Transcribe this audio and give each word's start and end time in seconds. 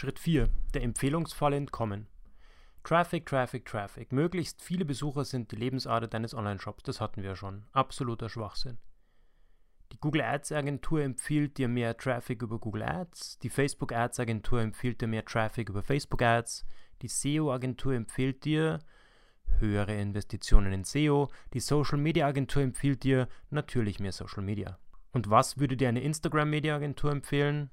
Schritt 0.00 0.18
4. 0.18 0.48
Der 0.72 0.82
Empfehlungsfalle 0.82 1.56
entkommen. 1.56 2.06
Traffic, 2.84 3.26
Traffic, 3.26 3.66
Traffic. 3.66 4.12
Möglichst 4.12 4.62
viele 4.62 4.86
Besucher 4.86 5.26
sind 5.26 5.52
die 5.52 5.56
Lebensader 5.56 6.08
deines 6.08 6.34
Online-Shops. 6.34 6.84
Das 6.84 7.02
hatten 7.02 7.22
wir 7.22 7.36
schon. 7.36 7.66
Absoluter 7.72 8.30
Schwachsinn. 8.30 8.78
Die 9.92 10.00
Google 10.00 10.22
Ads 10.22 10.52
Agentur 10.52 11.02
empfiehlt 11.02 11.58
dir 11.58 11.68
mehr 11.68 11.98
Traffic 11.98 12.40
über 12.40 12.58
Google 12.58 12.84
Ads. 12.84 13.40
Die 13.40 13.50
Facebook 13.50 13.92
Ads 13.92 14.20
Agentur 14.20 14.62
empfiehlt 14.62 15.02
dir 15.02 15.06
mehr 15.06 15.22
Traffic 15.22 15.68
über 15.68 15.82
Facebook 15.82 16.22
Ads. 16.22 16.64
Die 17.02 17.08
SEO 17.08 17.52
Agentur 17.52 17.92
empfiehlt 17.92 18.46
dir 18.46 18.78
höhere 19.58 20.00
Investitionen 20.00 20.72
in 20.72 20.84
SEO. 20.84 21.28
Die 21.52 21.60
Social 21.60 21.98
Media 21.98 22.26
Agentur 22.26 22.62
empfiehlt 22.62 23.02
dir 23.02 23.28
natürlich 23.50 24.00
mehr 24.00 24.12
Social 24.12 24.42
Media. 24.42 24.78
Und 25.12 25.28
was 25.28 25.58
würde 25.58 25.76
dir 25.76 25.90
eine 25.90 26.00
Instagram 26.00 26.48
Media 26.48 26.74
Agentur 26.74 27.12
empfehlen? 27.12 27.68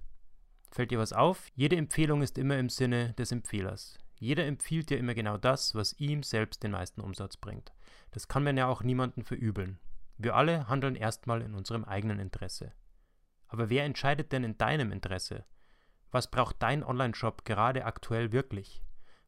Fällt 0.70 0.92
dir 0.92 1.00
was 1.00 1.14
auf? 1.14 1.48
Jede 1.56 1.76
Empfehlung 1.76 2.22
ist 2.22 2.38
immer 2.38 2.58
im 2.58 2.70
Sinne 2.70 3.14
des 3.14 3.32
Empfehlers. 3.32 3.98
Jeder 4.20 4.46
empfiehlt 4.46 4.90
dir 4.90 4.98
immer 4.98 5.14
genau 5.14 5.38
das, 5.38 5.76
was 5.76 5.94
ihm 6.00 6.24
selbst 6.24 6.64
den 6.64 6.72
meisten 6.72 7.02
Umsatz 7.02 7.38
bringt. 7.38 7.72
Das 8.12 8.28
kann 8.28 8.44
man 8.44 8.58
ja 8.58 8.68
auch 8.68 8.82
niemandem 8.82 9.24
verübeln. 9.24 9.80
Wir 10.18 10.36
alle 10.36 10.68
handeln 10.68 10.96
erstmal 10.96 11.42
in 11.42 11.54
unserem 11.54 11.84
eigenen 11.84 12.20
Interesse. 12.20 12.74
Aber 13.48 13.70
wer 13.70 13.86
entscheidet 13.86 14.32
denn 14.32 14.44
in 14.44 14.58
deinem 14.58 14.92
Interesse? 14.92 15.46
Was 16.12 16.32
braucht 16.32 16.62
dein 16.64 16.84
Online-Shop 16.84 17.46
gerade 17.46 17.86
aktuell 17.86 18.32
wirklich? 18.32 18.82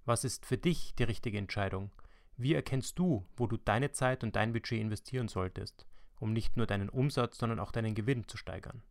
Was 0.06 0.24
ist 0.24 0.46
für 0.46 0.58
dich 0.58 0.96
die 0.96 1.04
richtige 1.04 1.38
Entscheidung? 1.38 1.92
Wie 2.36 2.54
erkennst 2.54 2.98
du, 2.98 3.28
wo 3.36 3.48
du 3.48 3.58
deine 3.58 3.92
Zeit 3.92 4.24
und 4.24 4.36
dein 4.36 4.54
Budget 4.54 4.80
investieren 4.80 5.28
solltest, 5.28 5.86
um 6.20 6.34
nicht 6.34 6.58
nur 6.58 6.66
deinen 6.66 6.90
Umsatz, 6.90 7.38
sondern 7.38 7.60
auch 7.60 7.72
deinen 7.72 7.96
Gewinn 7.96 8.28
zu 8.28 8.38
steigern? 8.38 8.82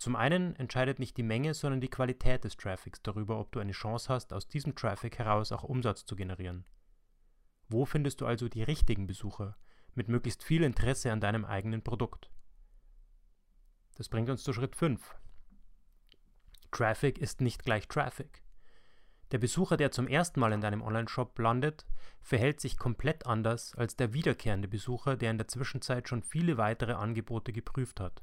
Zum 0.00 0.16
einen 0.16 0.56
entscheidet 0.56 0.98
nicht 0.98 1.18
die 1.18 1.22
Menge, 1.22 1.52
sondern 1.52 1.82
die 1.82 1.90
Qualität 1.90 2.44
des 2.44 2.56
Traffics 2.56 3.02
darüber, 3.02 3.38
ob 3.38 3.52
du 3.52 3.60
eine 3.60 3.72
Chance 3.72 4.08
hast, 4.08 4.32
aus 4.32 4.48
diesem 4.48 4.74
Traffic 4.74 5.18
heraus 5.18 5.52
auch 5.52 5.62
Umsatz 5.62 6.06
zu 6.06 6.16
generieren. 6.16 6.64
Wo 7.68 7.84
findest 7.84 8.22
du 8.22 8.26
also 8.26 8.48
die 8.48 8.62
richtigen 8.62 9.06
Besucher 9.06 9.58
mit 9.94 10.08
möglichst 10.08 10.42
viel 10.42 10.62
Interesse 10.62 11.12
an 11.12 11.20
deinem 11.20 11.44
eigenen 11.44 11.82
Produkt? 11.82 12.30
Das 13.96 14.08
bringt 14.08 14.30
uns 14.30 14.42
zu 14.42 14.54
Schritt 14.54 14.74
5. 14.74 15.16
Traffic 16.70 17.18
ist 17.18 17.42
nicht 17.42 17.62
gleich 17.62 17.86
Traffic. 17.86 18.42
Der 19.32 19.38
Besucher, 19.38 19.76
der 19.76 19.90
zum 19.90 20.08
ersten 20.08 20.40
Mal 20.40 20.54
in 20.54 20.62
deinem 20.62 20.80
Online-Shop 20.80 21.38
landet, 21.38 21.84
verhält 22.22 22.62
sich 22.62 22.78
komplett 22.78 23.26
anders 23.26 23.74
als 23.74 23.96
der 23.96 24.14
wiederkehrende 24.14 24.66
Besucher, 24.66 25.18
der 25.18 25.30
in 25.30 25.36
der 25.36 25.48
Zwischenzeit 25.48 26.08
schon 26.08 26.22
viele 26.22 26.56
weitere 26.56 26.94
Angebote 26.94 27.52
geprüft 27.52 28.00
hat. 28.00 28.22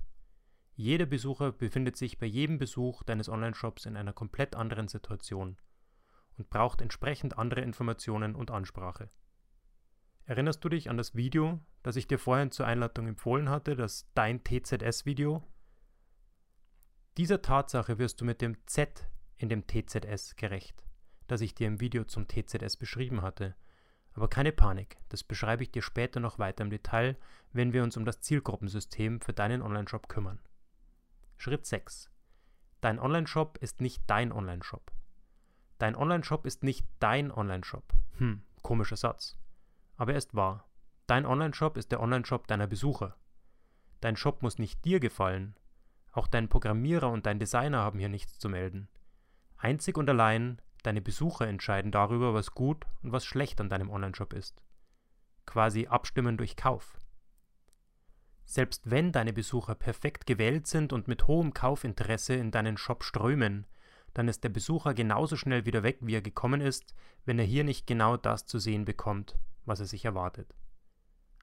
Jeder 0.79 1.07
Besucher 1.07 1.51
befindet 1.51 1.97
sich 1.97 2.19
bei 2.19 2.27
jedem 2.27 2.59
Besuch 2.59 3.01
deines 3.01 3.29
Online-Shops 3.29 3.87
in 3.87 3.97
einer 3.97 4.13
komplett 4.13 4.55
anderen 4.55 4.87
Situation 4.87 5.57
und 6.37 6.51
braucht 6.51 6.81
entsprechend 6.81 7.35
andere 7.35 7.61
Informationen 7.61 8.35
und 8.35 8.51
Ansprache. 8.51 9.09
Erinnerst 10.25 10.63
du 10.63 10.69
dich 10.69 10.91
an 10.91 10.97
das 10.97 11.15
Video, 11.15 11.59
das 11.81 11.95
ich 11.95 12.07
dir 12.07 12.19
vorhin 12.19 12.51
zur 12.51 12.67
Einladung 12.67 13.07
empfohlen 13.07 13.49
hatte, 13.49 13.75
das 13.75 14.07
Dein 14.13 14.43
TZS-Video? 14.43 15.41
Dieser 17.17 17.41
Tatsache 17.41 17.97
wirst 17.97 18.21
du 18.21 18.25
mit 18.25 18.39
dem 18.39 18.55
Z 18.67 19.09
in 19.37 19.49
dem 19.49 19.65
TZS 19.65 20.35
gerecht, 20.35 20.83
das 21.25 21.41
ich 21.41 21.55
dir 21.55 21.65
im 21.65 21.79
Video 21.79 22.03
zum 22.03 22.27
TZS 22.27 22.77
beschrieben 22.77 23.23
hatte. 23.23 23.55
Aber 24.13 24.27
keine 24.27 24.51
Panik, 24.51 24.97
das 25.09 25.23
beschreibe 25.23 25.63
ich 25.63 25.71
dir 25.71 25.81
später 25.81 26.19
noch 26.19 26.37
weiter 26.37 26.63
im 26.63 26.69
Detail, 26.69 27.17
wenn 27.51 27.73
wir 27.73 27.81
uns 27.81 27.97
um 27.97 28.05
das 28.05 28.21
Zielgruppensystem 28.21 29.21
für 29.21 29.33
deinen 29.33 29.63
Online-Shop 29.63 30.07
kümmern. 30.07 30.39
Schritt 31.37 31.67
6. 31.67 32.09
Dein 32.81 32.99
Online-Shop 32.99 33.59
ist 33.61 33.79
nicht 33.79 34.03
dein 34.07 34.31
Online-Shop. 34.31 34.91
Dein 35.77 35.95
Online-Shop 35.95 36.47
ist 36.47 36.63
nicht 36.63 36.87
dein 36.99 37.31
Online-Shop. 37.31 37.93
Hm, 38.17 38.41
komischer 38.63 38.97
Satz. 38.97 39.37
Aber 39.97 40.13
er 40.13 40.17
ist 40.17 40.33
wahr. 40.35 40.67
Dein 41.05 41.27
Online-Shop 41.27 41.77
ist 41.77 41.91
der 41.91 42.01
Online-Shop 42.01 42.47
deiner 42.47 42.65
Besucher. 42.65 43.15
Dein 44.01 44.17
Shop 44.17 44.41
muss 44.41 44.57
nicht 44.57 44.83
dir 44.83 44.99
gefallen. 44.99 45.55
Auch 46.11 46.27
dein 46.27 46.49
Programmierer 46.49 47.11
und 47.11 47.27
dein 47.27 47.39
Designer 47.39 47.79
haben 47.79 47.99
hier 47.99 48.09
nichts 48.09 48.39
zu 48.39 48.49
melden. 48.49 48.89
Einzig 49.57 49.97
und 49.97 50.09
allein 50.09 50.59
deine 50.81 51.01
Besucher 51.01 51.47
entscheiden 51.47 51.91
darüber, 51.91 52.33
was 52.33 52.51
gut 52.51 52.85
und 53.03 53.11
was 53.11 53.25
schlecht 53.25 53.61
an 53.61 53.69
deinem 53.69 53.91
Online-Shop 53.91 54.33
ist. 54.33 54.63
Quasi 55.45 55.85
abstimmen 55.85 56.35
durch 56.35 56.55
Kauf. 56.55 56.99
Selbst 58.49 58.89
wenn 58.89 59.11
deine 59.11 59.33
Besucher 59.33 59.75
perfekt 59.75 60.25
gewählt 60.25 60.67
sind 60.67 60.93
und 60.93 61.09
mit 61.09 61.27
hohem 61.27 61.53
Kaufinteresse 61.53 62.33
in 62.33 62.49
deinen 62.49 62.77
Shop 62.77 63.03
strömen, 63.03 63.67
dann 64.13 64.29
ist 64.29 64.45
der 64.45 64.49
Besucher 64.49 64.93
genauso 64.93 65.35
schnell 65.35 65.65
wieder 65.65 65.83
weg, 65.83 65.97
wie 65.99 66.15
er 66.15 66.21
gekommen 66.21 66.61
ist, 66.61 66.95
wenn 67.25 67.39
er 67.39 67.45
hier 67.45 67.65
nicht 67.65 67.87
genau 67.87 68.15
das 68.15 68.45
zu 68.45 68.57
sehen 68.57 68.85
bekommt, 68.85 69.37
was 69.65 69.81
er 69.81 69.85
sich 69.85 70.05
erwartet. 70.05 70.55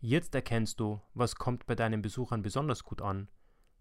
Jetzt 0.00 0.34
erkennst 0.34 0.80
du, 0.80 1.00
was 1.14 1.36
kommt 1.36 1.66
bei 1.66 1.76
deinen 1.76 2.02
Besuchern 2.02 2.42
besonders 2.42 2.82
gut 2.82 3.00
an 3.02 3.28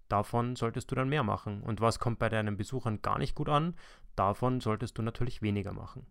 Davon 0.09 0.55
solltest 0.55 0.91
du 0.91 0.95
dann 0.95 1.07
mehr 1.07 1.23
machen. 1.23 1.61
Und 1.61 1.81
was 1.81 1.99
kommt 1.99 2.19
bei 2.19 2.29
deinen 2.29 2.57
Besuchern 2.57 3.01
gar 3.01 3.19
nicht 3.19 3.35
gut 3.35 3.47
an? 3.47 3.75
Davon 4.15 4.59
solltest 4.59 4.97
du 4.97 5.01
natürlich 5.01 5.41
weniger 5.41 5.71
machen. 5.71 6.05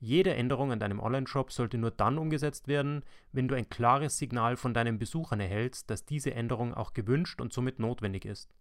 Jede 0.00 0.34
Änderung 0.34 0.70
an 0.70 0.78
deinem 0.78 1.00
Online-Shop 1.00 1.50
sollte 1.50 1.78
nur 1.78 1.90
dann 1.90 2.18
umgesetzt 2.18 2.68
werden, 2.68 3.04
wenn 3.32 3.48
du 3.48 3.56
ein 3.56 3.68
klares 3.68 4.18
Signal 4.18 4.56
von 4.56 4.74
deinen 4.74 4.98
Besuchern 4.98 5.40
erhältst, 5.40 5.90
dass 5.90 6.04
diese 6.04 6.34
Änderung 6.34 6.74
auch 6.74 6.92
gewünscht 6.92 7.40
und 7.40 7.52
somit 7.52 7.80
notwendig 7.80 8.24
ist. 8.24 8.54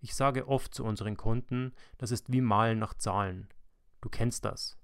Ich 0.00 0.14
sage 0.14 0.46
oft 0.46 0.74
zu 0.74 0.84
unseren 0.84 1.16
Kunden, 1.16 1.72
das 1.96 2.10
ist 2.10 2.30
wie 2.32 2.42
Malen 2.42 2.78
nach 2.78 2.94
Zahlen. 2.94 3.48
Du 4.02 4.10
kennst 4.10 4.44
das. 4.44 4.78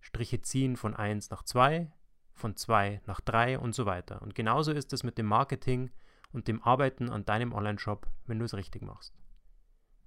Striche 0.00 0.42
ziehen 0.42 0.76
von 0.76 0.94
1 0.94 1.30
nach 1.30 1.42
2, 1.42 1.90
von 2.32 2.56
2 2.56 3.00
nach 3.06 3.20
3 3.20 3.58
und 3.58 3.74
so 3.74 3.86
weiter. 3.86 4.22
Und 4.22 4.34
genauso 4.34 4.70
ist 4.70 4.92
es 4.92 5.02
mit 5.02 5.18
dem 5.18 5.26
Marketing, 5.26 5.90
und 6.34 6.48
dem 6.48 6.62
Arbeiten 6.62 7.08
an 7.08 7.24
deinem 7.24 7.52
Online-Shop, 7.52 8.06
wenn 8.26 8.38
du 8.38 8.44
es 8.44 8.54
richtig 8.54 8.82
machst. 8.82 9.14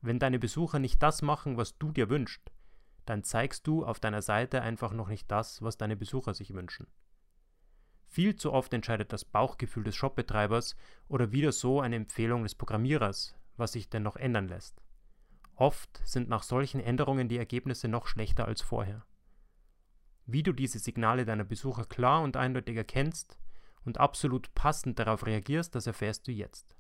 Wenn 0.01 0.19
deine 0.19 0.37
Besucher 0.37 0.77
nicht 0.77 1.01
das 1.01 1.21
machen, 1.21 1.57
was 1.57 1.77
du 1.77 1.91
dir 1.91 2.09
wünschst, 2.09 2.51
dann 3.05 3.23
zeigst 3.23 3.65
du 3.65 3.85
auf 3.85 3.99
deiner 3.99 4.21
Seite 4.21 4.61
einfach 4.61 4.91
noch 4.91 5.07
nicht 5.07 5.31
das, 5.31 5.61
was 5.61 5.77
deine 5.77 5.95
Besucher 5.95 6.33
sich 6.33 6.53
wünschen. 6.53 6.87
Viel 8.05 8.35
zu 8.35 8.53
oft 8.53 8.73
entscheidet 8.73 9.11
das 9.13 9.25
Bauchgefühl 9.25 9.85
des 9.85 9.95
Shopbetreibers 9.95 10.75
oder 11.07 11.31
wieder 11.31 11.51
so 11.51 11.79
eine 11.81 11.95
Empfehlung 11.95 12.43
des 12.43 12.55
Programmierers, 12.55 13.35
was 13.55 13.71
sich 13.71 13.89
denn 13.89 14.03
noch 14.03 14.17
ändern 14.17 14.47
lässt. 14.47 14.81
Oft 15.55 16.01
sind 16.03 16.29
nach 16.29 16.43
solchen 16.43 16.79
Änderungen 16.79 17.29
die 17.29 17.37
Ergebnisse 17.37 17.87
noch 17.87 18.07
schlechter 18.07 18.45
als 18.45 18.61
vorher. 18.61 19.05
Wie 20.25 20.43
du 20.43 20.51
diese 20.51 20.79
Signale 20.79 21.25
deiner 21.25 21.45
Besucher 21.45 21.85
klar 21.85 22.21
und 22.21 22.35
eindeutig 22.35 22.75
erkennst, 22.75 23.39
und 23.87 23.99
absolut 23.99 24.53
passend 24.53 24.99
darauf 24.99 25.25
reagierst, 25.25 25.73
das 25.73 25.87
erfährst 25.87 26.27
du 26.27 26.31
jetzt. 26.31 26.75